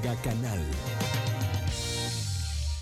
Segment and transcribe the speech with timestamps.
[0.00, 0.60] Canal.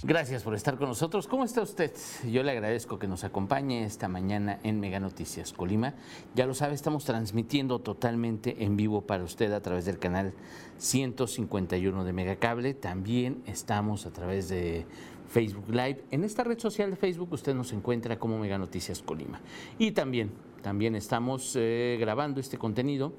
[0.02, 1.28] Gracias por estar con nosotros.
[1.28, 1.92] ¿Cómo está usted?
[2.28, 5.94] Yo le agradezco que nos acompañe esta mañana en Mega Noticias Colima.
[6.34, 10.34] Ya lo sabe, estamos transmitiendo totalmente en vivo para usted a través del canal
[10.78, 12.74] 151 de Megacable.
[12.74, 14.84] También estamos a través de
[15.28, 16.04] Facebook Live.
[16.10, 19.40] En esta red social de Facebook usted nos encuentra como Mega Noticias Colima.
[19.78, 23.12] Y también, también estamos eh, grabando este contenido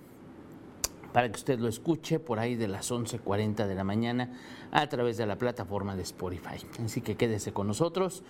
[1.15, 4.33] para que usted lo escuche por ahí de las 11.40 de la mañana
[4.69, 6.57] a través de la plataforma de Spotify.
[6.83, 8.21] Así que quédese con nosotros.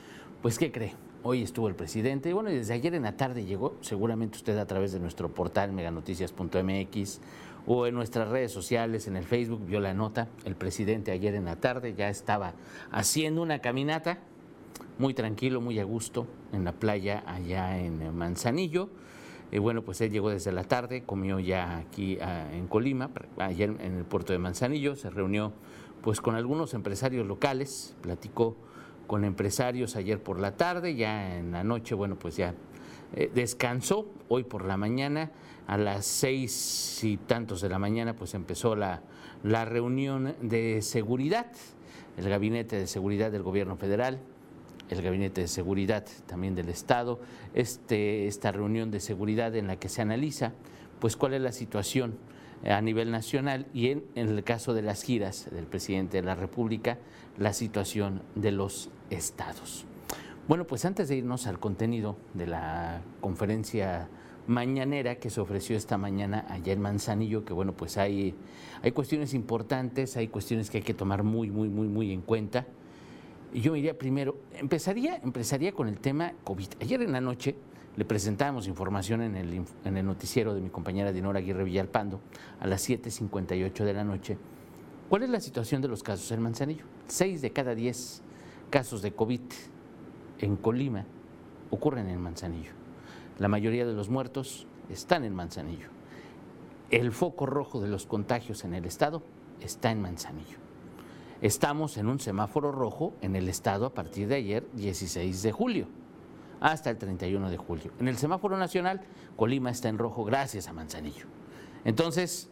[0.44, 0.94] Pues, ¿qué cree?
[1.23, 4.68] Hoy estuvo el presidente y bueno, desde ayer en la tarde llegó, seguramente usted a
[4.68, 7.22] través de nuestro portal meganoticias.mx
[7.66, 10.28] o en nuestras redes sociales, en el Facebook, vio la nota.
[10.45, 12.54] El presidente ayer en la tarde ya estaba
[12.92, 14.20] haciendo una caminata
[15.00, 18.90] muy tranquilo, muy a gusto en la playa allá en Manzanillo
[19.52, 23.70] y bueno, pues él llegó desde la tarde, comió ya aquí ah, en Colima, ayer
[23.80, 25.53] en el puerto de Manzanillo, se reunió
[26.02, 28.55] pues con algunos empresarios locales, platicó
[29.08, 32.53] con empresarios ayer por la tarde, ya en la noche, bueno, pues ya
[33.14, 35.31] eh, descansó, hoy por la mañana,
[35.67, 39.02] a las seis y tantos de la mañana, pues empezó la,
[39.44, 41.52] la reunión de seguridad,
[42.17, 44.20] el gabinete de seguridad del gobierno federal,
[44.89, 47.19] el Gabinete de Seguridad también del Estado,
[47.53, 50.53] este, esta reunión de seguridad en la que se analiza
[51.00, 52.17] pues cuál es la situación
[52.64, 56.36] a nivel nacional y en, en, el caso de las giras del presidente de la
[56.36, 56.97] República,
[57.38, 59.86] la situación de los estados.
[60.47, 64.08] Bueno, pues antes de irnos al contenido de la conferencia
[64.47, 68.36] mañanera que se ofreció esta mañana allá en Manzanillo, que bueno, pues hay,
[68.81, 72.66] hay cuestiones importantes, hay cuestiones que hay que tomar muy, muy, muy, muy en cuenta
[73.61, 76.67] yo iría primero, empezaría, empezaría con el tema COVID.
[76.81, 77.56] Ayer en la noche
[77.95, 82.20] le presentábamos información en el, en el noticiero de mi compañera Dinora Aguirre Villalpando
[82.59, 84.38] a las 7.58 de la noche.
[85.09, 86.83] ¿Cuál es la situación de los casos en Manzanillo?
[87.08, 88.22] Seis de cada diez
[88.70, 89.42] casos de COVID
[90.39, 91.06] en Colima
[91.70, 92.72] ocurren en Manzanillo.
[93.39, 95.87] La mayoría de los muertos están en Manzanillo.
[96.92, 99.23] El foco rojo de los contagios en el estado
[99.61, 100.64] está en Manzanillo.
[101.45, 105.86] Estamos en un semáforo rojo en el estado a partir de ayer, 16 de julio,
[106.60, 107.92] hasta el 31 de julio.
[108.00, 109.02] En el semáforo nacional,
[109.36, 111.28] Colima está en rojo gracias a Manzanillo.
[111.84, 112.50] Entonces,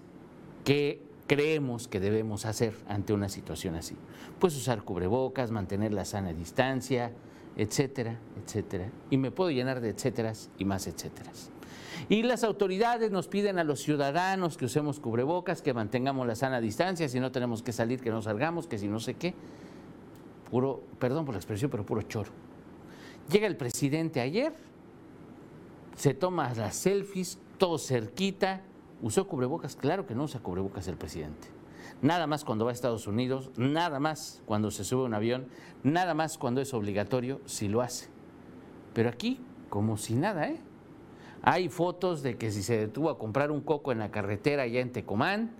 [0.63, 3.95] ¿qué creemos que debemos hacer ante una situación así?
[4.37, 7.13] Pues usar cubrebocas, mantener la sana distancia,
[7.57, 8.91] etcétera, etcétera.
[9.09, 11.49] Y me puedo llenar de etcéteras y más etcéteras.
[12.09, 16.61] Y las autoridades nos piden a los ciudadanos que usemos cubrebocas, que mantengamos la sana
[16.61, 19.33] distancia, si no tenemos que salir, que no salgamos, que si no sé qué.
[20.49, 22.31] Puro, perdón por la expresión, pero puro choro.
[23.31, 24.53] Llega el presidente ayer,
[25.95, 28.61] se toma las selfies, todo cerquita,
[29.01, 31.47] usó cubrebocas, claro que no usa cubrebocas el presidente.
[32.01, 35.47] Nada más cuando va a Estados Unidos, nada más cuando se sube un avión,
[35.83, 38.09] nada más cuando es obligatorio, si lo hace.
[38.93, 40.59] Pero aquí, como si nada, ¿eh?
[41.43, 44.79] Hay fotos de que si se detuvo a comprar un coco en la carretera allá
[44.79, 45.51] en Tecomán,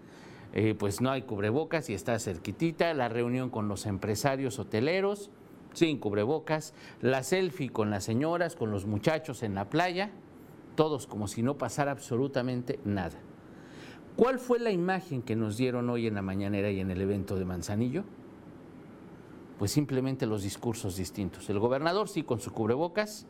[0.53, 2.93] eh, pues no hay cubrebocas y está cerquitita.
[2.93, 5.29] La reunión con los empresarios hoteleros,
[5.73, 6.73] sin cubrebocas.
[7.01, 10.11] La selfie con las señoras, con los muchachos en la playa,
[10.75, 13.19] todos como si no pasara absolutamente nada.
[14.15, 17.35] ¿Cuál fue la imagen que nos dieron hoy en la mañanera y en el evento
[17.35, 18.05] de Manzanillo?
[19.59, 21.49] Pues simplemente los discursos distintos.
[21.49, 23.25] El gobernador sí con su cubrebocas,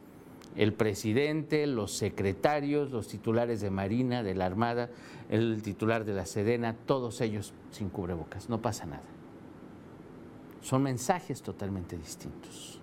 [0.56, 4.90] el presidente, los secretarios, los titulares de Marina, de la Armada,
[5.30, 9.04] el titular de la Sedena, todos ellos sin cubrebocas, no pasa nada.
[10.62, 12.80] Son mensajes totalmente distintos.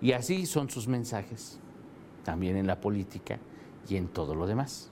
[0.00, 1.58] Y así son sus mensajes,
[2.24, 3.38] también en la política
[3.88, 4.90] y en todo lo demás.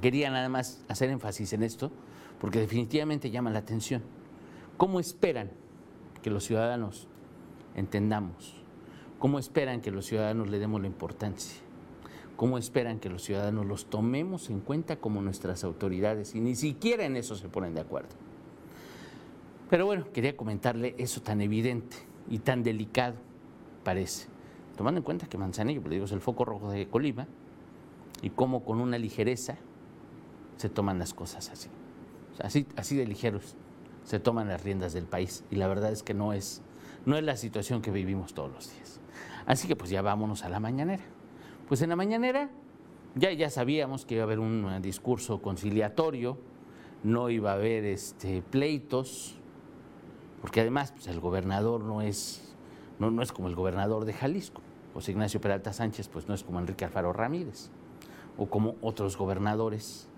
[0.00, 1.92] Quería nada más hacer énfasis en esto,
[2.40, 4.02] porque definitivamente llama la atención.
[4.76, 5.50] ¿Cómo esperan
[6.22, 7.06] que los ciudadanos
[7.74, 8.65] entendamos
[9.18, 11.56] ¿Cómo esperan que los ciudadanos le demos la importancia?
[12.36, 16.34] ¿Cómo esperan que los ciudadanos los tomemos en cuenta como nuestras autoridades?
[16.34, 18.10] Y ni siquiera en eso se ponen de acuerdo.
[19.70, 21.96] Pero bueno, quería comentarle eso tan evidente
[22.28, 23.14] y tan delicado,
[23.84, 24.28] parece.
[24.76, 27.26] Tomando en cuenta que Manzanillo, pues digo, es el foco rojo de Colima,
[28.22, 29.56] y cómo con una ligereza
[30.56, 31.68] se toman las cosas así.
[32.40, 33.56] así, así de ligeros
[34.04, 35.44] se toman las riendas del país.
[35.50, 36.62] Y la verdad es que no es,
[37.06, 39.00] no es la situación que vivimos todos los días.
[39.46, 41.04] Así que pues ya vámonos a la mañanera.
[41.68, 42.50] Pues en la mañanera
[43.14, 46.36] ya, ya sabíamos que iba a haber un discurso conciliatorio,
[47.02, 49.38] no iba a haber este, pleitos,
[50.40, 52.54] porque además pues, el gobernador no es,
[52.98, 54.60] no, no es como el gobernador de Jalisco.
[54.92, 57.70] José Ignacio Peralta Sánchez pues no es como Enrique Alfaro Ramírez
[58.36, 60.08] o como otros gobernadores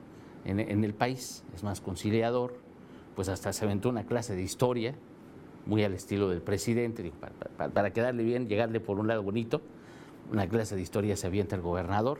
[0.44, 2.58] en, en el país, es más conciliador,
[3.14, 4.94] pues hasta se aventó una clase de historia,
[5.68, 7.12] muy al estilo del presidente,
[7.56, 9.60] para, quedarle bien, llegarle por un lado bonito,
[10.32, 12.18] una clase de historia se avienta el gobernador.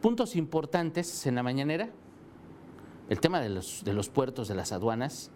[0.00, 1.90] Puntos importantes en la mañanera,
[3.10, 5.30] el tema de los, de los puertos, de las aduanas,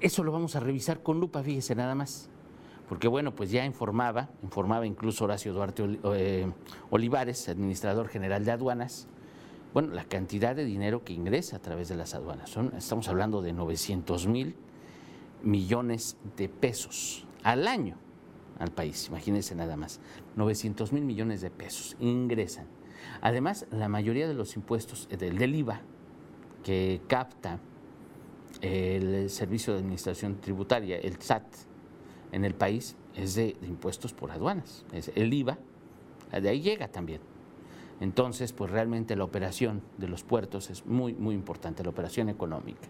[0.00, 2.28] eso lo vamos a revisar con lupa, fíjese nada más.
[2.88, 6.50] Porque bueno, pues ya informaba, informaba incluso Horacio Duarte eh,
[6.90, 9.06] Olivares, administrador general de aduanas,
[9.74, 12.50] bueno, la cantidad de dinero que ingresa a través de las aduanas.
[12.50, 14.56] Son, estamos hablando de 900 mil
[15.42, 17.96] millones de pesos al año
[18.58, 20.00] al país, imagínense nada más,
[20.36, 22.66] 900 mil millones de pesos ingresan.
[23.20, 25.80] Además, la mayoría de los impuestos eh, del, IVA
[26.64, 27.60] que capta
[28.60, 31.44] el Servicio de Administración Tributaria, el SAT,
[32.32, 35.58] en el país es de, impuestos por aduanas, es el IVA,
[36.32, 37.20] de ahí llega también.
[38.00, 42.86] Entonces, pues realmente la operación de los puertos es muy, muy importante, la operación económica.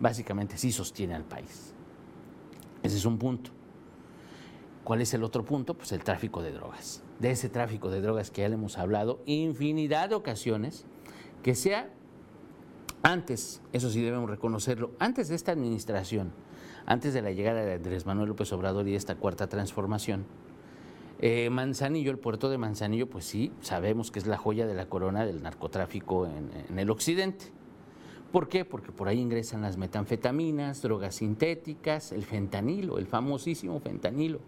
[0.00, 1.74] Básicamente sí sostiene al país.
[2.82, 3.50] Ese es un punto.
[4.84, 5.74] ¿Cuál es el otro punto?
[5.74, 7.02] Pues el tráfico de drogas.
[7.18, 10.84] De ese tráfico de drogas que ya le hemos hablado infinidad de ocasiones,
[11.42, 11.90] que sea
[13.02, 16.32] antes, eso sí debemos reconocerlo, antes de esta administración,
[16.86, 20.26] antes de la llegada de Andrés Manuel López Obrador y esta cuarta transformación,
[21.20, 24.86] eh, Manzanillo, el puerto de Manzanillo, pues sí, sabemos que es la joya de la
[24.86, 27.52] corona del narcotráfico en el occidente.
[28.32, 28.64] ¿Por qué?
[28.64, 34.38] Porque por ahí ingresan las metanfetaminas, drogas sintéticas, el fentanilo, el famosísimo fentanilo.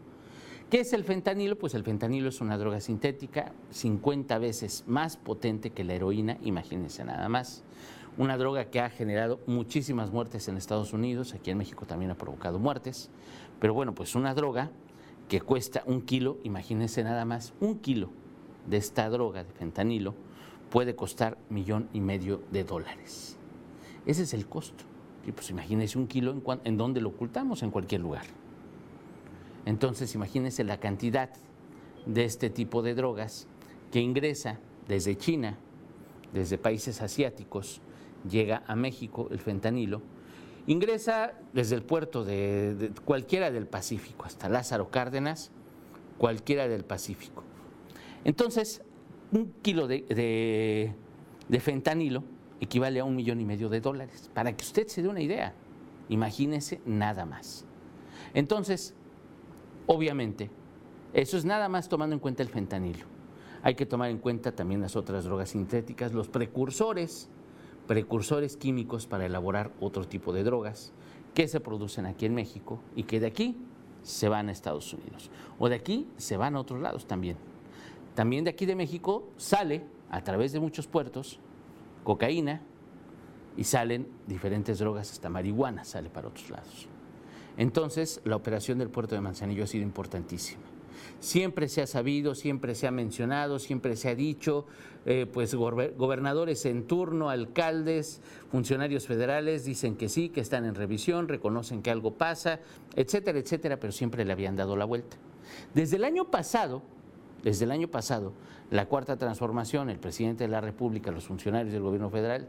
[0.70, 1.58] ¿Qué es el fentanilo?
[1.58, 7.05] Pues el fentanilo es una droga sintética 50 veces más potente que la heroína, imagínense
[7.05, 7.64] nada más.
[8.17, 12.17] Una droga que ha generado muchísimas muertes en Estados Unidos, aquí en México también ha
[12.17, 13.11] provocado muertes,
[13.58, 14.70] pero bueno, pues una droga
[15.29, 18.11] que cuesta un kilo, imagínense nada más, un kilo
[18.69, 20.14] de esta droga de fentanilo
[20.70, 23.38] puede costar millón y medio de dólares.
[24.06, 24.84] Ese es el costo.
[25.26, 28.25] Y pues imagínense un kilo en, en donde lo ocultamos, en cualquier lugar.
[29.64, 31.31] Entonces imagínense la cantidad
[32.06, 33.46] de este tipo de drogas
[33.93, 34.58] que ingresa
[34.88, 35.56] desde China,
[36.32, 37.81] desde países asiáticos,
[38.28, 40.02] llega a México el fentanilo,
[40.66, 45.52] ingresa desde el puerto de, cualquiera del Pacífico, hasta Lázaro Cárdenas,
[46.19, 47.44] cualquiera del Pacífico.
[48.25, 48.82] Entonces,
[49.31, 50.94] un kilo de
[51.60, 52.25] fentanilo
[52.62, 54.30] equivale a un millón y medio de dólares.
[54.32, 55.52] Para que usted se dé una idea,
[56.08, 57.64] imagínese nada más.
[58.34, 58.94] Entonces,
[59.86, 60.48] obviamente,
[61.12, 63.04] eso es nada más tomando en cuenta el fentanilo.
[63.64, 67.28] Hay que tomar en cuenta también las otras drogas sintéticas, los precursores,
[67.88, 70.92] precursores químicos para elaborar otro tipo de drogas
[71.34, 73.56] que se producen aquí en México y que de aquí
[74.02, 75.32] se van a Estados Unidos.
[75.58, 77.36] O de aquí se van a otros lados también.
[78.14, 81.40] También de aquí de México sale a través de muchos puertos
[82.04, 82.62] cocaína
[83.56, 86.88] y salen diferentes drogas, hasta marihuana sale para otros lados.
[87.56, 90.62] Entonces, la operación del puerto de Manzanillo ha sido importantísima.
[91.20, 94.66] Siempre se ha sabido, siempre se ha mencionado, siempre se ha dicho,
[95.04, 98.20] eh, pues gobernadores en turno, alcaldes,
[98.50, 102.60] funcionarios federales dicen que sí, que están en revisión, reconocen que algo pasa,
[102.96, 105.16] etcétera, etcétera, pero siempre le habían dado la vuelta.
[105.75, 106.82] Desde el año pasado,
[107.42, 108.32] desde el año pasado,
[108.70, 112.48] la cuarta transformación, el presidente de la República, los funcionarios del gobierno federal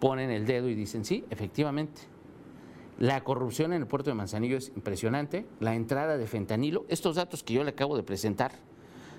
[0.00, 2.02] ponen el dedo y dicen, sí, efectivamente,
[2.98, 7.42] la corrupción en el puerto de Manzanillo es impresionante, la entrada de fentanilo, estos datos
[7.42, 8.52] que yo le acabo de presentar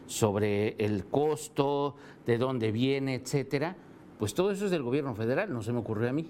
[0.06, 3.76] sobre el costo, de dónde viene, etcétera,
[4.18, 6.30] pues todo eso es del gobierno federal, no se me ocurrió a mí.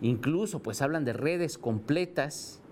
[0.00, 2.62] Incluso pues hablan de redes completas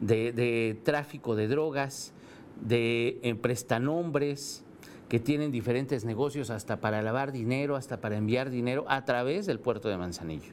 [0.00, 2.12] de, de tráfico de drogas,
[2.60, 4.64] de prestanombres
[5.08, 9.60] que tienen diferentes negocios hasta para lavar dinero, hasta para enviar dinero a través del
[9.60, 10.52] puerto de Manzanillo.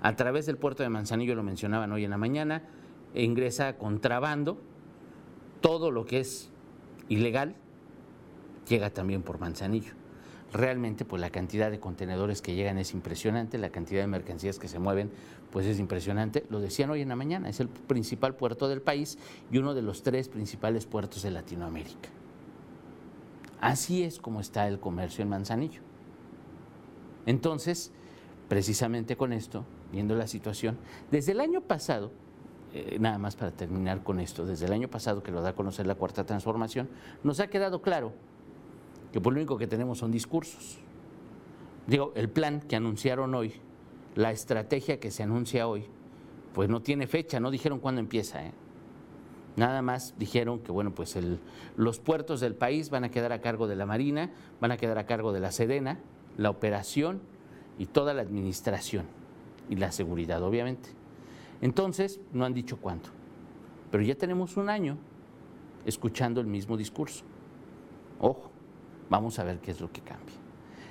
[0.00, 2.64] A través del puerto de Manzanillo, lo mencionaban hoy en la mañana,
[3.14, 4.60] ingresa contrabando,
[5.60, 6.50] todo lo que es
[7.08, 7.56] ilegal
[8.68, 9.94] llega también por Manzanillo.
[10.52, 14.66] Realmente, pues la cantidad de contenedores que llegan es impresionante, la cantidad de mercancías que
[14.66, 15.10] se mueven,
[15.50, 16.46] pues es impresionante.
[16.48, 19.18] Lo decían hoy en la mañana, es el principal puerto del país
[19.52, 22.08] y uno de los tres principales puertos de Latinoamérica.
[23.60, 25.82] Así es como está el comercio en Manzanillo.
[27.26, 27.92] Entonces,
[28.48, 30.78] precisamente con esto, viendo la situación,
[31.10, 32.10] desde el año pasado,
[32.72, 35.54] eh, nada más para terminar con esto, desde el año pasado que lo da a
[35.54, 36.88] conocer la cuarta transformación,
[37.22, 38.14] nos ha quedado claro
[39.12, 40.78] que por lo único que tenemos son discursos.
[41.86, 43.54] Digo, el plan que anunciaron hoy,
[44.14, 45.86] la estrategia que se anuncia hoy,
[46.52, 48.44] pues no tiene fecha, no dijeron cuándo empieza.
[48.44, 48.52] ¿eh?
[49.56, 51.16] Nada más dijeron que bueno, pues
[51.76, 54.98] los puertos del país van a quedar a cargo de la Marina, van a quedar
[54.98, 55.98] a cargo de la Sedena,
[56.36, 57.20] la operación
[57.78, 59.06] y toda la administración
[59.70, 60.90] y la seguridad, obviamente.
[61.60, 63.08] Entonces, no han dicho cuándo.
[63.90, 64.98] Pero ya tenemos un año
[65.86, 67.24] escuchando el mismo discurso.
[68.20, 68.50] Ojo,
[69.10, 70.34] vamos a ver qué es lo que cambia.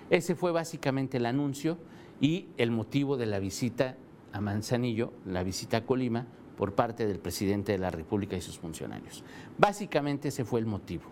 [0.09, 1.77] Ese fue básicamente el anuncio
[2.21, 3.97] y el motivo de la visita
[4.33, 6.25] a Manzanillo, la visita a Colima,
[6.57, 9.23] por parte del presidente de la República y sus funcionarios.
[9.57, 11.03] Básicamente ese fue el motivo.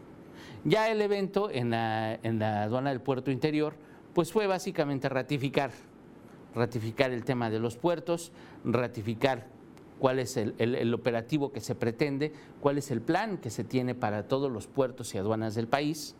[0.63, 3.75] Ya el evento en la, en la aduana del puerto interior,
[4.13, 5.71] pues fue básicamente ratificar,
[6.55, 8.31] ratificar el tema de los puertos,
[8.63, 9.47] ratificar
[9.99, 14.27] cuál es el, operativo que se pretende, cuál es el plan que se tiene para
[14.27, 16.15] todos los puertos y aduanas del país.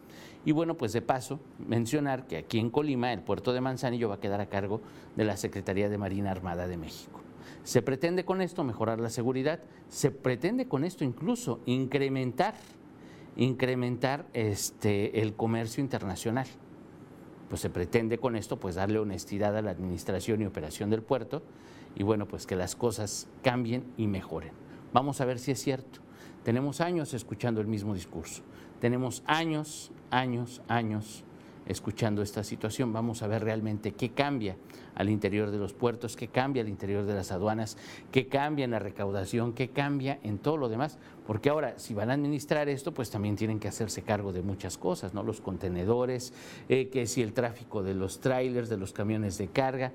[0.46, 4.16] Y bueno, pues de paso, mencionar que aquí en Colima el puerto de Manzanillo va
[4.16, 4.82] a quedar a cargo
[5.16, 7.22] de la Secretaría de Marina Armada de México.
[7.64, 12.54] Se pretende con esto mejorar la seguridad, se pretende con esto incluso incrementar,
[13.36, 16.48] incrementar este, el comercio internacional.
[17.50, 21.42] Pues se pretende con esto pues darle honestidad a la administración y operación del puerto
[21.96, 24.52] y bueno, pues que las cosas cambien y mejoren.
[24.94, 26.00] Vamos a ver si es cierto.
[26.44, 28.44] Tenemos años escuchando el mismo discurso.
[28.80, 31.24] Tenemos años, años, años
[31.66, 32.94] escuchando esta situación.
[32.94, 34.56] Vamos a ver realmente qué cambia
[34.94, 37.78] al interior de los puertos, qué cambia al interior de las aduanas,
[38.12, 40.98] qué cambia en la recaudación, qué cambia en todo lo demás.
[41.26, 44.78] Porque ahora, si van a administrar esto, pues también tienen que hacerse cargo de muchas
[44.78, 45.24] cosas, ¿no?
[45.24, 46.34] Los contenedores,
[46.70, 49.92] eh, que si el tráfico de los trailers, de los camiones de carga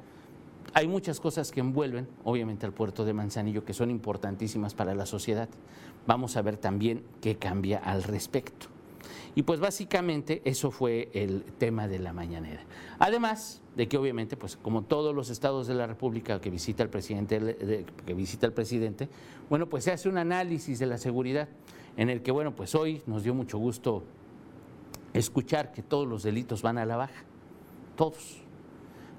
[0.72, 5.06] hay muchas cosas que envuelven, obviamente, al puerto de Manzanillo que son importantísimas para la
[5.06, 5.48] sociedad.
[6.06, 8.66] Vamos a ver también qué cambia al respecto.
[9.34, 12.62] Y pues básicamente eso fue el tema de la mañanera.
[12.98, 16.90] Además de que obviamente, pues como todos los estados de la República que visita el
[16.90, 19.08] presidente, que visita el presidente,
[19.48, 21.48] bueno, pues se hace un análisis de la seguridad
[21.96, 24.02] en el que, bueno, pues hoy nos dio mucho gusto
[25.12, 27.24] escuchar que todos los delitos van a la baja,
[27.96, 28.39] todos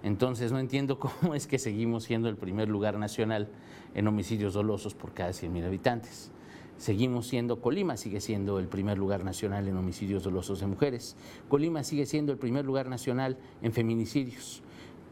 [0.03, 3.49] entonces no entiendo cómo es que seguimos siendo el primer lugar nacional
[3.93, 6.31] en homicidios dolosos por cada 100.000 habitantes.
[6.77, 11.15] Seguimos siendo, Colima sigue siendo el primer lugar nacional en homicidios dolosos de mujeres.
[11.47, 14.63] Colima sigue siendo el primer lugar nacional en feminicidios.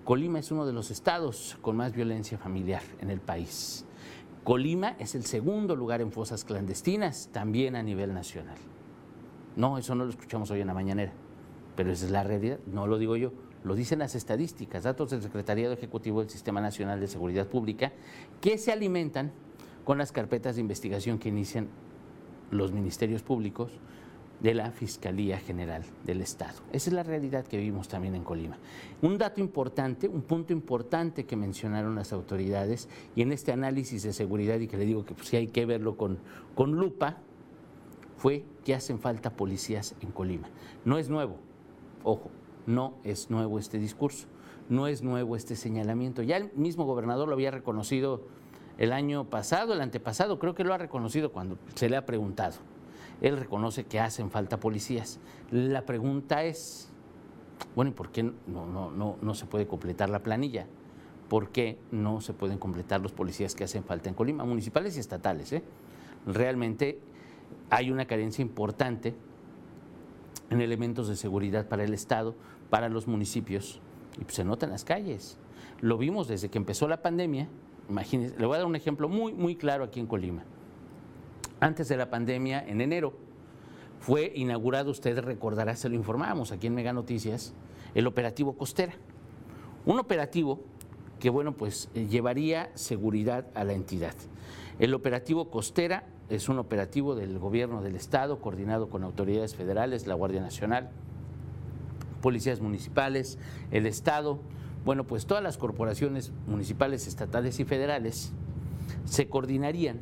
[0.03, 3.85] Colima es uno de los estados con más violencia familiar en el país.
[4.43, 8.57] Colima es el segundo lugar en fosas clandestinas, también a nivel nacional.
[9.55, 11.13] No, eso no lo escuchamos hoy en la mañanera,
[11.75, 13.31] pero esa es la realidad, no lo digo yo
[13.63, 17.91] lo dicen las estadísticas, datos del Secretariado Ejecutivo del Sistema Nacional de Seguridad Pública,
[18.41, 19.31] que se alimentan
[19.83, 21.67] con las carpetas de investigación que inician
[22.51, 23.71] los ministerios públicos
[24.39, 26.59] de la Fiscalía General del Estado.
[26.71, 28.57] Esa es la realidad que vivimos también en Colima.
[29.01, 34.13] Un dato importante, un punto importante que mencionaron las autoridades y en este análisis de
[34.13, 36.19] seguridad y que le digo que pues, sí hay que verlo con,
[36.55, 37.17] con lupa,
[38.17, 40.49] fue que hacen falta policías en Colima.
[40.85, 41.37] No es nuevo,
[42.03, 42.31] ojo,
[42.65, 44.27] no es nuevo este discurso,
[44.69, 46.21] no es nuevo este señalamiento.
[46.21, 48.21] Ya el mismo gobernador lo había reconocido
[48.77, 52.55] el año pasado, el antepasado, creo que lo ha reconocido cuando se le ha preguntado.
[53.21, 55.19] Él reconoce que hacen falta policías.
[55.51, 56.89] La pregunta es,
[57.75, 60.65] bueno, ¿y por qué no, no, no, no se puede completar la planilla?
[61.27, 65.01] ¿Por qué no se pueden completar los policías que hacen falta en Colima, municipales y
[65.01, 65.51] estatales?
[65.51, 65.63] ¿eh?
[66.25, 66.99] Realmente
[67.69, 69.13] hay una carencia importante
[70.49, 72.35] en elementos de seguridad para el Estado,
[72.69, 73.79] para los municipios,
[74.19, 75.37] y pues se nota en las calles.
[75.81, 77.47] Lo vimos desde que empezó la pandemia,
[77.89, 80.43] imagínense, le voy a dar un ejemplo muy, muy claro aquí en Colima.
[81.59, 83.13] Antes de la pandemia, en enero,
[83.99, 87.53] fue inaugurado, usted recordará, se lo informamos aquí en Mega Noticias,
[87.93, 88.93] el operativo Costera.
[89.85, 90.61] Un operativo
[91.19, 94.15] que, bueno, pues eh, llevaría seguridad a la entidad.
[94.79, 100.13] El operativo Costera es un operativo del gobierno del Estado, coordinado con autoridades federales, la
[100.13, 100.89] Guardia Nacional,
[102.21, 103.37] policías municipales,
[103.71, 104.39] el Estado,
[104.85, 108.31] bueno, pues todas las corporaciones municipales, estatales y federales
[109.05, 109.99] se coordinarían,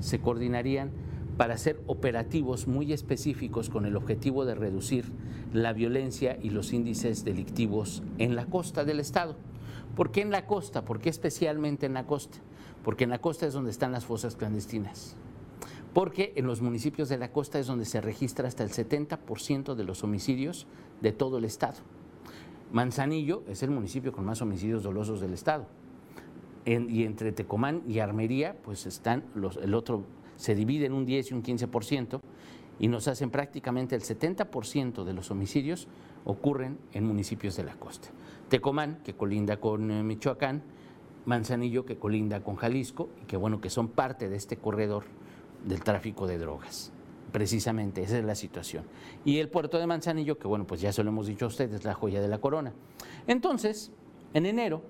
[0.00, 0.90] se coordinarían
[1.36, 5.06] para hacer operativos muy específicos con el objetivo de reducir
[5.54, 9.36] la violencia y los índices delictivos en la costa del Estado.
[9.96, 10.84] ¿Por qué en la costa?
[10.84, 12.38] ¿Por qué especialmente en la costa?
[12.84, 15.16] Porque en la costa es donde están las fosas clandestinas.
[15.92, 19.84] Porque en los municipios de la costa es donde se registra hasta el 70% de
[19.84, 20.66] los homicidios
[21.00, 21.78] de todo el estado.
[22.72, 25.66] Manzanillo es el municipio con más homicidios dolosos del estado.
[26.66, 30.04] y entre Tecomán y Armería, pues están los, el otro,
[30.36, 32.20] se divide en un 10 y un 15%,
[32.78, 35.88] y nos hacen prácticamente el 70% de los homicidios
[36.24, 38.08] ocurren en municipios de la costa.
[38.48, 40.62] Tecomán, que colinda con eh, Michoacán,
[41.26, 45.04] Manzanillo, que colinda con Jalisco, y que bueno, que son parte de este corredor
[45.64, 46.92] del tráfico de drogas.
[47.32, 48.84] Precisamente, esa es la situación.
[49.24, 51.84] Y el puerto de Manzanillo, que bueno, pues ya se lo hemos dicho a ustedes,
[51.84, 52.72] la joya de la corona.
[53.26, 53.92] Entonces,
[54.34, 54.82] en enero,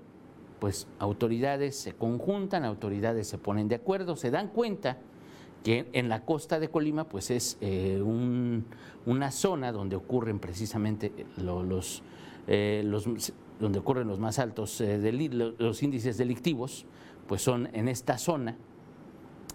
[0.59, 4.97] pues autoridades se conjuntan, autoridades se ponen de acuerdo, se dan cuenta
[5.63, 12.03] que en la costa de Colima pues es eh, una zona donde ocurren precisamente los,
[12.47, 14.99] eh, los donde ocurren los más altos eh,
[15.57, 16.85] los índices delictivos,
[17.27, 18.57] pues son en esta zona,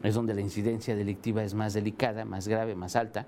[0.03, 3.27] es donde la incidencia delictiva es más delicada, más grave, más alta,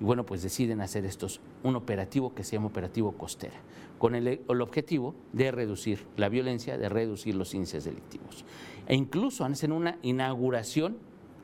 [0.00, 3.56] y bueno, pues deciden hacer estos, un operativo que se llama operativo costera,
[3.98, 8.44] con el, el objetivo de reducir la violencia, de reducir los índices delictivos.
[8.86, 10.96] E incluso hacen una inauguración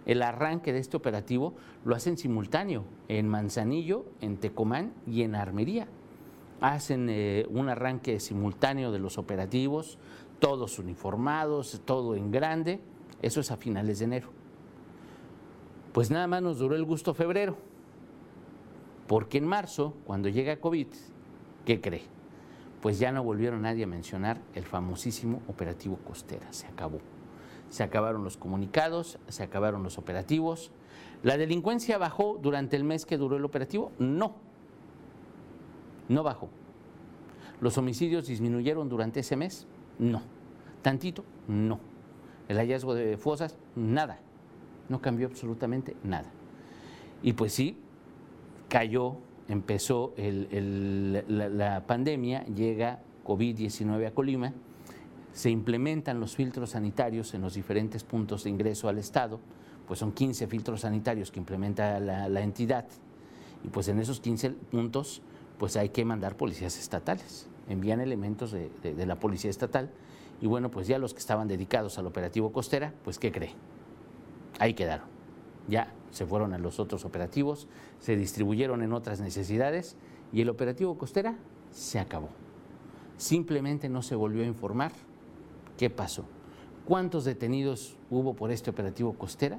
[0.06, 1.54] el arranque de este operativo
[1.84, 5.88] lo hacen simultáneo en Manzanillo, en Tecomán y en Armería.
[6.60, 9.98] Hacen eh, un arranque simultáneo de los operativos,
[10.38, 12.80] todos uniformados, todo en grande.
[13.22, 14.28] Eso es a finales de enero.
[15.92, 17.56] Pues nada más nos duró el gusto febrero,
[19.06, 20.88] porque en marzo, cuando llega COVID,
[21.64, 22.02] ¿qué cree?
[22.82, 26.98] Pues ya no volvieron nadie a mencionar el famosísimo operativo Costera, se acabó
[27.74, 30.70] se acabaron los comunicados, se acabaron los operativos.
[31.24, 33.90] ¿La delincuencia bajó durante el mes que duró el operativo?
[33.98, 34.36] No,
[36.08, 36.48] no bajó.
[37.60, 39.66] ¿Los homicidios disminuyeron durante ese mes?
[39.98, 40.22] No.
[40.82, 41.24] ¿Tantito?
[41.48, 41.80] No.
[42.48, 43.56] ¿El hallazgo de fosas?
[43.74, 44.18] Nada.
[44.88, 46.30] No cambió absolutamente nada.
[47.22, 47.78] Y pues sí,
[48.68, 49.16] cayó,
[49.48, 54.52] empezó la, pandemia, llega COVID-19 a Colima
[55.34, 59.40] se implementan los filtros sanitarios en los diferentes puntos de ingreso al Estado,
[59.86, 62.86] pues son 15 filtros sanitarios que implementa la, entidad,
[63.64, 65.22] y pues en esos 15 puntos
[65.58, 69.90] pues hay que mandar policías estatales, envían elementos de, de la policía estatal,
[70.40, 73.52] y bueno, pues ya los que estaban dedicados al operativo costera, pues ¿qué cree?
[74.58, 75.06] Ahí quedaron.
[75.68, 77.68] Ya se fueron a los otros operativos,
[78.00, 79.96] se distribuyeron en otras necesidades
[80.32, 81.36] y el operativo costera
[81.70, 82.28] se acabó.
[83.16, 84.92] Simplemente no se volvió a informar
[85.76, 86.24] ¿Qué pasó?
[86.84, 89.58] ¿Cuántos detenidos hubo por este operativo costera?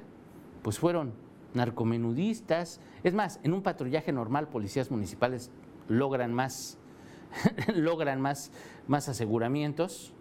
[0.62, 1.12] Pues fueron
[1.54, 2.80] narcomenudistas.
[3.02, 5.50] Es más, en un patrullaje normal, policías municipales
[5.88, 6.78] logran más,
[7.74, 8.50] logran más,
[8.86, 10.12] más aseguramientos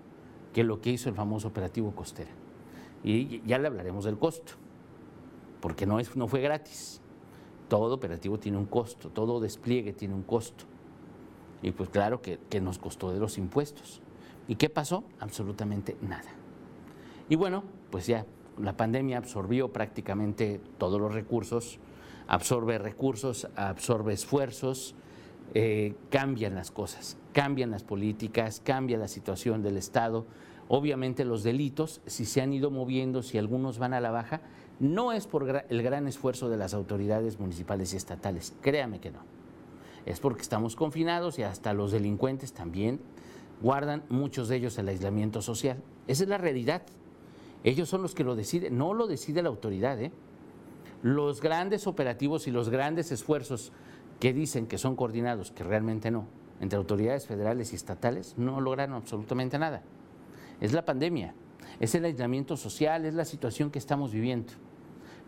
[0.53, 2.31] que lo que hizo el famoso operativo costera.
[3.03, 4.53] Y ya le hablaremos del costo,
[5.61, 7.01] porque no, es, no fue gratis.
[7.67, 10.65] Todo operativo tiene un costo, todo despliegue tiene un costo.
[11.61, 14.01] Y pues claro que, que nos costó de los impuestos.
[14.47, 15.03] ¿Y qué pasó?
[15.19, 16.31] Absolutamente nada.
[17.27, 18.25] Y bueno, pues ya
[18.57, 21.79] la pandemia absorbió prácticamente todos los recursos,
[22.27, 24.95] absorbe recursos, absorbe esfuerzos,
[25.53, 30.25] eh, cambian las cosas, cambian las políticas, cambia la situación del Estado.
[30.67, 34.41] Obviamente los delitos, si se han ido moviendo, si algunos van a la baja,
[34.79, 39.19] no es por el gran esfuerzo de las autoridades municipales y estatales, créame que no.
[40.05, 42.99] Es porque estamos confinados y hasta los delincuentes también
[43.61, 45.81] guardan muchos de ellos el aislamiento social.
[46.07, 46.83] Esa es la realidad.
[47.63, 49.99] Ellos son los que lo deciden, no lo decide la autoridad.
[49.99, 50.11] ¿eh?
[51.01, 53.71] Los grandes operativos y los grandes esfuerzos
[54.19, 56.27] que dicen que son coordinados, que realmente no,
[56.61, 59.83] entre autoridades federales y estatales, no lograron absolutamente nada.
[60.61, 61.33] Es la pandemia,
[61.79, 64.53] es el aislamiento social, es la situación que estamos viviendo,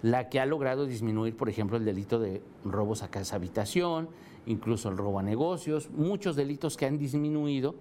[0.02, 4.10] la que ha logrado disminuir, por ejemplo, el delito de robos a casa habitación,
[4.46, 7.76] incluso el robo a negocios, muchos delitos que han disminuido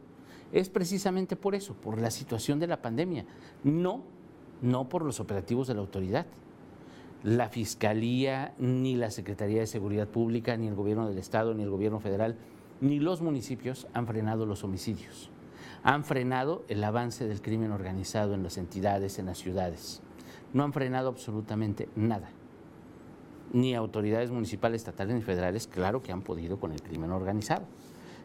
[0.53, 3.25] es precisamente por eso, por la situación de la pandemia,
[3.65, 4.03] no,
[4.63, 6.27] no por los operativos de la autoridad.
[7.23, 11.71] La Fiscalía, ni la Secretaría de Seguridad Pública, ni el Gobierno del Estado, ni el
[11.71, 12.37] Gobierno Federal,
[12.81, 15.31] ni los municipios han frenado los homicidios.
[15.83, 20.03] Han frenado el avance del crimen organizado en las entidades, en las ciudades.
[20.53, 22.29] No han frenado absolutamente nada.
[23.53, 27.67] Ni autoridades municipales, estatales ni federales, claro que han podido con el crimen organizado.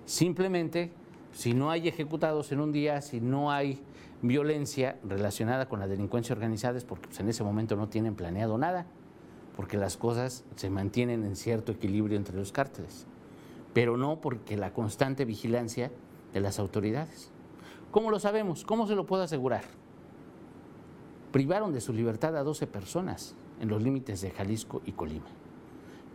[0.05, 0.91] Simplemente
[1.31, 3.79] si no hay ejecutados en un día, si no hay
[4.21, 8.57] violencia relacionada con la delincuencia organizada, es porque pues, en ese momento no tienen planeado
[8.57, 8.85] nada,
[9.55, 13.05] porque las cosas se mantienen en cierto equilibrio entre los cárteles,
[13.73, 15.91] pero no porque la constante vigilancia
[16.33, 17.31] de las autoridades.
[17.91, 18.63] ¿Cómo lo sabemos?
[18.63, 19.63] ¿Cómo se lo puedo asegurar?
[21.31, 25.27] Privaron de su libertad a 12 personas en los límites de Jalisco y Colima.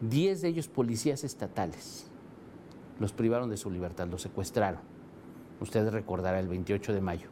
[0.00, 2.10] 10 de ellos policías estatales.
[2.98, 4.80] Los privaron de su libertad, los secuestraron
[5.60, 7.28] Usted recordará el 28 de mayo.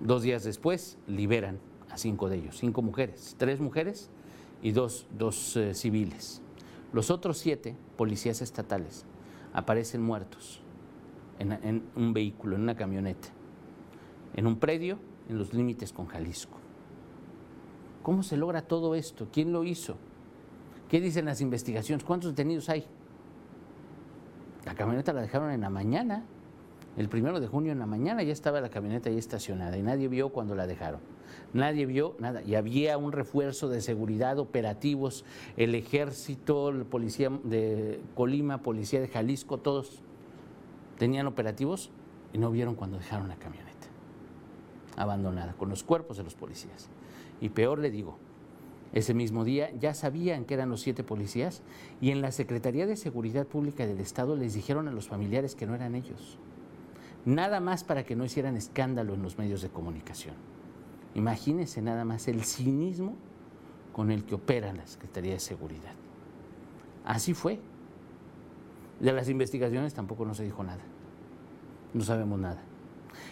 [0.00, 1.58] Dos días después liberan
[1.90, 4.10] a cinco de ellos, cinco mujeres, tres mujeres
[4.62, 5.06] y dos,
[5.56, 6.42] eh, civiles.
[6.92, 9.04] Los otros siete policías estatales
[9.52, 10.60] aparecen muertos
[11.38, 13.28] en, en un vehículo, en una camioneta,
[14.34, 16.58] en un predio en los límites con Jalisco.
[18.02, 19.28] ¿Cómo se logra todo esto?
[19.32, 19.96] ¿Quién lo hizo?
[20.88, 22.04] ¿Qué dicen las investigaciones?
[22.04, 22.84] ¿Cuántos detenidos hay?
[24.64, 26.24] La camioneta la dejaron en la mañana
[26.96, 30.08] El primero de junio en la mañana ya estaba la camioneta ahí estacionada y nadie
[30.08, 31.00] vio cuando la dejaron.
[31.52, 32.42] Nadie vio nada.
[32.42, 35.24] Y había un refuerzo de seguridad, operativos,
[35.56, 40.02] el ejército, la policía de Colima, policía de Jalisco, todos
[40.98, 41.90] tenían operativos
[42.32, 43.74] y no vieron cuando dejaron la camioneta
[44.96, 46.88] abandonada, con los cuerpos de los policías.
[47.40, 48.18] Y peor le digo,
[48.92, 51.62] ese mismo día ya sabían que eran los siete policías
[52.00, 55.66] y en la Secretaría de Seguridad Pública del Estado les dijeron a los familiares que
[55.66, 56.38] no eran ellos.
[57.24, 60.34] Nada más para que no hicieran escándalo en los medios de comunicación.
[61.14, 63.14] Imagínense nada más el cinismo
[63.92, 65.92] con el que opera la Secretaría de Seguridad.
[67.04, 67.60] Así fue.
[69.00, 70.82] De las investigaciones tampoco no se dijo nada.
[71.94, 72.62] No sabemos nada.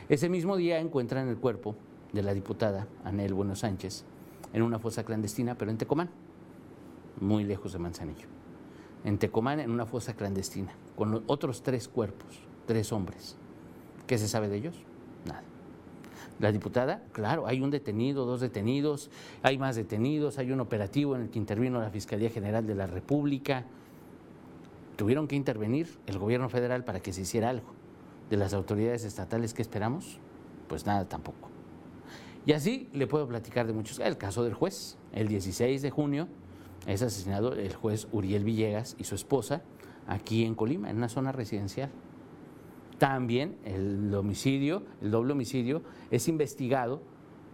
[0.09, 1.75] Ese mismo día encuentran el cuerpo
[2.13, 4.05] de la diputada Anel Bueno Sánchez
[4.53, 6.11] en una fosa clandestina, pero en Tecomán,
[7.21, 8.27] muy lejos de Manzanillo.
[9.05, 13.37] En Tecomán, en una fosa clandestina, con otros tres cuerpos, tres hombres.
[14.13, 14.75] ¿Qué se sabe de ellos?
[15.25, 15.43] Nada.
[16.39, 19.11] La diputada, claro, hay un detenido, dos detenidos,
[19.43, 22.87] hay más detenidos, hay un operativo en el que intervino la Fiscalía General de la
[22.87, 23.65] República.
[24.97, 27.73] Tuvieron que intervenir el gobierno federal para que se hiciera algo.
[28.29, 30.19] De las autoridades estatales, ¿qué esperamos?
[30.69, 31.49] Pues nada tampoco.
[32.45, 33.99] Y así le puedo platicar de muchos.
[33.99, 36.29] El caso del juez, el 16 de junio
[36.87, 39.63] es asesinado el juez Uriel Villegas y su esposa
[40.07, 41.91] aquí en Colima, en una zona residencial.
[43.03, 47.03] También el homicidio, el doble homicidio, es investigado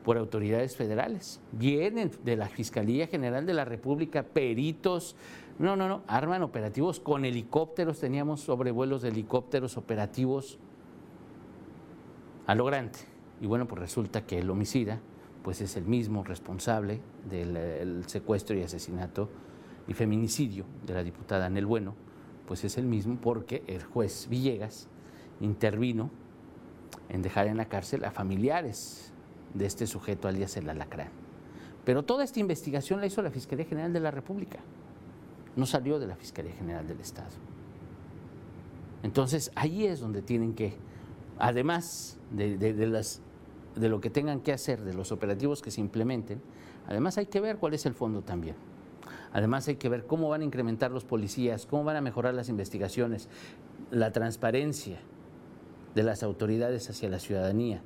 [0.05, 1.41] por autoridades federales.
[1.53, 5.17] Vienen de la Fiscalía General de la República peritos,
[5.59, 10.59] no, no, no, arman operativos con helicópteros, teníamos sobrevuelos de helicópteros operativos
[12.47, 12.99] a lo grande.
[13.41, 15.01] Y bueno, pues resulta que el homicida
[15.43, 19.31] pues es el mismo responsable del secuestro y asesinato
[19.87, 21.95] y feminicidio de la diputada Anel Bueno,
[22.47, 24.91] pues es el mismo porque el juez Villegas
[25.41, 26.11] intervino
[27.09, 29.13] en dejar en la cárcel a familiares
[29.55, 31.09] de este sujeto alias el alacrán.
[31.85, 34.59] Pero toda esta investigación la hizo la Fiscalía General de la República,
[35.57, 37.31] no salió de la Fiscalía General del Estado.
[39.03, 40.75] Entonces ahí es donde tienen que,
[41.39, 43.23] además de, de las
[43.75, 46.43] de lo que tengan que hacer, de los operativos que se implementen,
[46.89, 48.57] además hay que ver cuál es el fondo también.
[49.33, 52.49] Además hay que ver cómo van a incrementar los policías, cómo van a mejorar las
[52.49, 53.29] investigaciones,
[53.91, 54.99] la transparencia
[55.95, 57.83] de las autoridades hacia la ciudadanía,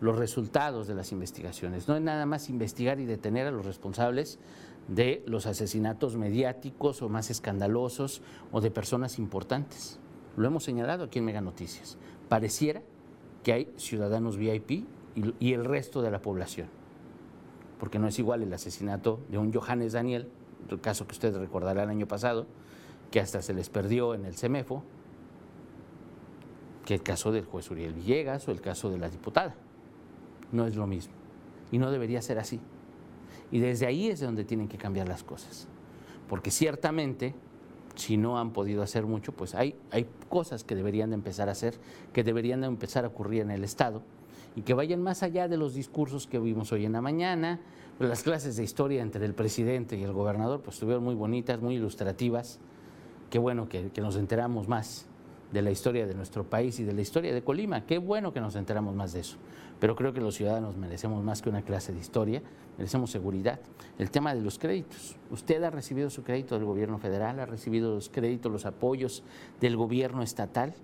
[0.00, 1.88] los resultados de las investigaciones.
[1.88, 4.38] No es nada más investigar y detener a los responsables
[4.88, 9.98] de los asesinatos mediáticos o más escandalosos o de personas importantes.
[10.36, 11.96] Lo hemos señalado aquí en Mega Noticias.
[12.28, 12.82] Pareciera
[13.42, 14.84] que hay ciudadanos VIP
[15.38, 16.68] y, el resto de la población.
[17.78, 20.28] Porque no es igual el asesinato de un Johannes Daniel,
[20.68, 22.46] el caso que usted recordará el año pasado,
[23.10, 24.82] que hasta se les perdió en el CEMEFO,
[26.84, 29.54] que el caso del juez Uriel Villegas o el caso de la diputada.
[30.52, 31.14] No es lo mismo.
[31.72, 32.60] Y no debería ser así.
[33.50, 35.66] Y desde ahí es donde tienen que cambiar las cosas.
[36.28, 37.34] Porque ciertamente
[37.94, 41.52] si no han podido hacer mucho, pues hay, hay cosas que deberían de empezar a
[41.52, 41.74] hacer,
[42.12, 44.02] que deberían de empezar a ocurrir en el Estado
[44.56, 47.60] y que vayan más allá de los discursos que vimos hoy en la mañana.
[47.98, 51.76] Las clases de historia entre el presidente y el gobernador pues estuvieron muy bonitas, muy
[51.76, 52.58] ilustrativas.
[53.30, 55.06] Qué bueno que, que nos enteramos más
[55.52, 57.86] de la historia de nuestro país y de la historia de Colima.
[57.86, 59.36] Qué bueno que nos enteramos más de eso.
[59.80, 62.42] Pero creo que los ciudadanos merecemos más que una clase de historia,
[62.78, 63.60] merecemos seguridad.
[63.98, 65.16] El tema de los créditos.
[65.30, 69.22] Usted ha recibido su crédito del gobierno federal, ha recibido los créditos, los apoyos
[69.60, 70.74] del gobierno estatal.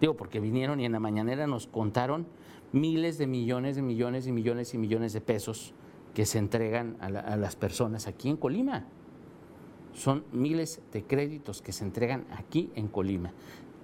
[0.00, 2.26] Digo, porque vinieron y en la mañanera nos contaron
[2.72, 5.74] miles de millones de millones y millones y millones de pesos
[6.14, 8.86] que se entregan a, a las personas aquí en Colima.
[9.92, 13.32] Son miles de créditos que se entregan aquí en Colima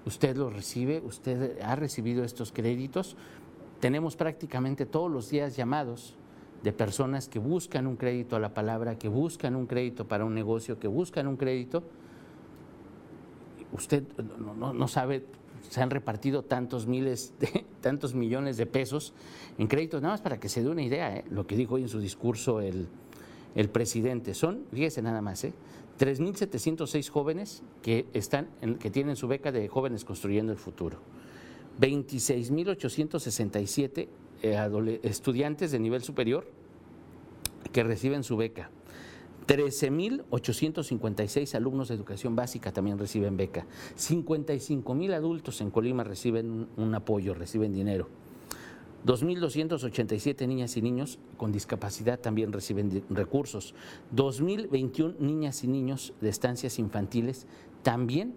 [0.06, 3.16] usted los recibe, usted ha recibido estos créditos.
[3.80, 6.16] Tenemos prácticamente todos los días llamados
[6.62, 10.34] de personas que buscan un crédito a la palabra, que buscan un crédito para un
[10.34, 11.82] negocio, que buscan un crédito.
[13.72, 14.04] Usted
[14.38, 15.26] no, sabe,
[15.68, 19.12] se han repartido tantos miles, de, tantos millones de pesos
[19.58, 21.24] en créditos, nada más para que se dé una idea, ¿eh?
[21.30, 22.88] lo que dijo hoy en su discurso el,
[23.54, 24.34] el presidente.
[24.34, 25.52] Son, fíjese nada más, ¿eh?
[25.98, 30.98] 3.706 jóvenes que, están que tienen su beca de Jóvenes Construyendo el Futuro.
[31.80, 34.08] 26.867
[34.42, 36.46] eh, estudiantes de nivel superior
[37.72, 38.70] que reciben su beca.
[39.46, 43.66] 13.856 alumnos de educación básica también reciben beca.
[43.96, 48.08] 55.000 adultos en Colima reciben un apoyo, reciben dinero.
[49.06, 53.74] 2.287 niñas y niños con discapacidad también reciben recursos.
[54.14, 57.46] 2.021 niñas y niños de estancias infantiles
[57.82, 58.34] también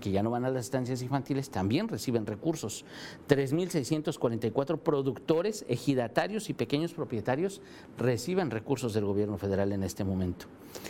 [0.00, 2.84] que ya no van a las estancias infantiles, también reciben recursos.
[3.28, 7.60] 3.644 productores, ejidatarios y pequeños propietarios
[7.96, 10.46] reciben recursos del gobierno federal en este momento.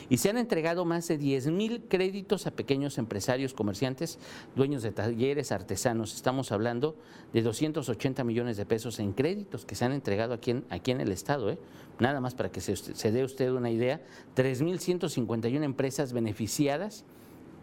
[0.08, 4.18] Y se han entregado más de 10.000 créditos a pequeños empresarios, comerciantes,
[4.56, 6.14] dueños de talleres, artesanos.
[6.14, 6.96] Estamos hablando
[7.32, 11.00] de 280 millones de pesos en créditos que se han entregado aquí en, aquí en
[11.00, 11.50] el Estado.
[11.50, 11.58] ¿eh?
[11.98, 14.00] Nada más para que se dé usted una idea,
[14.36, 17.04] 3.151 empresas beneficiadas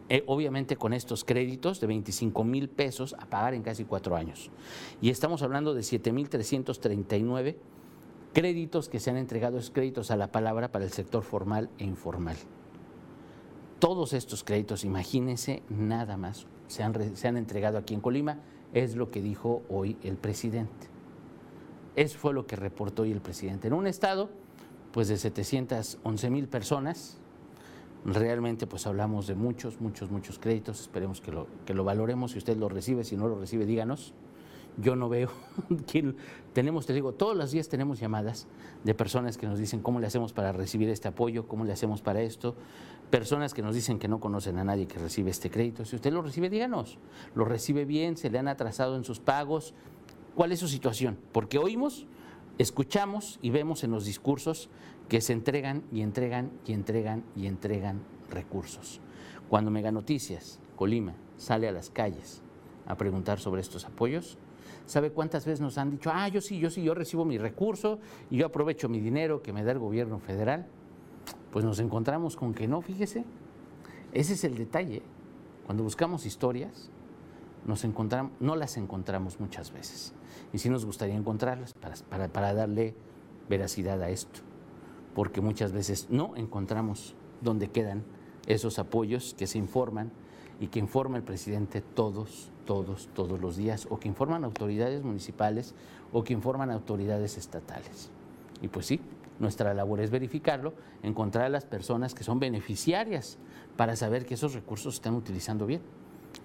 [0.10, 4.50] eh, obviamente con estos créditos de 25 mil pesos a pagar en casi cuatro años.
[5.02, 7.56] Y estamos hablando de 7.339
[8.34, 11.84] créditos que se han entregado, esos créditos a la palabra para el sector formal e
[11.84, 12.38] informal.
[13.80, 18.40] Todos estos créditos, imagínense, nada más se han, se han entregado aquí en Colima,
[18.74, 20.88] es lo que dijo hoy el presidente.
[21.96, 23.68] Eso fue lo que reportó hoy el presidente.
[23.68, 24.30] En un estado,
[24.92, 27.20] pues de 711 mil personas,
[28.08, 32.38] Realmente pues hablamos de muchos, muchos, muchos créditos, esperemos que lo, que lo valoremos, si
[32.38, 34.14] usted lo recibe, si no lo recibe, díganos.
[34.78, 35.30] Yo no veo
[35.92, 36.16] quién
[36.54, 38.48] tenemos, te digo, todos los días tenemos llamadas
[38.86, 42.02] de personas que nos dicen cómo le hacemos para recibir este apoyo, cómo le hacemos
[42.02, 42.56] para esto,
[43.10, 45.84] personas que nos dicen que no conocen a nadie que recibe este crédito.
[45.84, 47.00] Si usted lo recibe, díganos,
[47.36, 49.74] lo recibe bien, se le han atrasado en sus pagos,
[50.34, 51.18] ¿cuál es su situación?
[51.34, 52.08] Porque oímos,
[52.58, 54.70] escuchamos y vemos en los discursos
[55.10, 59.00] que se entregan y entregan y entregan y entregan recursos.
[59.50, 62.42] Cuando Mega Noticias, Colima, sale a las calles
[62.86, 64.38] a preguntar sobre estos apoyos,
[64.86, 68.00] ¿sabe cuántas veces nos han dicho, ah, yo sí, yo sí, yo recibo mi recurso
[68.30, 70.68] y yo aprovecho mi dinero que me da el gobierno federal?
[71.52, 73.24] Pues nos encontramos con que no, fíjese,
[74.12, 75.02] ese es el detalle.
[75.66, 76.90] Cuando buscamos historias,
[77.66, 80.14] nos encontramos, no las encontramos muchas veces.
[80.54, 82.94] Y sí nos gustaría encontrarlas para, para darle
[83.50, 84.47] veracidad a esto
[85.18, 88.04] porque muchas veces no encontramos dónde quedan
[88.46, 90.12] esos apoyos que se informan
[90.60, 95.74] y que informa el presidente todos, todos, todos los días, o que informan autoridades municipales
[96.12, 98.12] o que informan autoridades estatales.
[98.62, 99.02] Y pues sí,
[99.40, 103.40] nuestra labor es verificarlo, encontrar a las personas que son beneficiarias
[103.76, 105.82] para saber que esos recursos se están utilizando bien.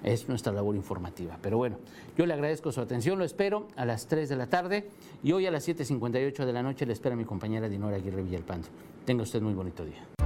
[0.03, 1.39] Es nuestra labor informativa.
[1.43, 1.77] Pero bueno,
[2.17, 4.89] yo le agradezco su atención, lo espero a las 3 de la tarde
[5.23, 8.69] y hoy a las 7.58 de la noche le espera mi compañera Dinora Aguirre Villalpando.
[9.05, 10.22] Tenga usted muy bonito día.